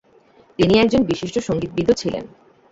[0.59, 2.23] তিনি একজন বিশিষ্ট সঙ্গীতবিদও ছিলেন।